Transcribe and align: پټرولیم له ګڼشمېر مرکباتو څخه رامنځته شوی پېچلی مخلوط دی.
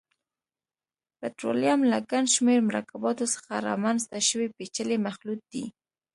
پټرولیم 1.19 1.79
له 1.91 1.97
ګڼشمېر 2.11 2.59
مرکباتو 2.69 3.25
څخه 3.33 3.53
رامنځته 3.67 4.17
شوی 4.29 4.47
پېچلی 4.57 4.97
مخلوط 5.07 5.41
دی. 5.53 5.65